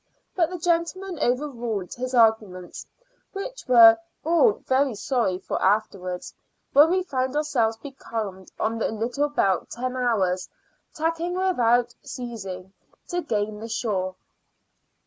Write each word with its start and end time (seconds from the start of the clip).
But 0.35 0.49
the 0.49 0.57
gentlemen 0.57 1.19
overruled 1.19 1.93
his 1.93 2.15
arguments, 2.15 2.87
which 3.33 3.65
we 3.67 3.75
were 3.75 3.99
all 4.25 4.53
very 4.53 4.95
sorry 4.95 5.37
for 5.37 5.61
afterwards, 5.61 6.33
when 6.73 6.89
we 6.89 7.03
found 7.03 7.35
ourselves 7.35 7.77
becalmed 7.77 8.51
on 8.59 8.79
the 8.79 8.89
Little 8.91 9.29
Belt 9.29 9.69
ten 9.69 9.95
hours, 9.95 10.49
tacking 10.91 11.35
about 11.35 11.49
without 11.57 11.95
ceasing, 12.01 12.73
to 13.09 13.21
gain 13.21 13.59
the 13.59 13.69
shore. 13.69 14.15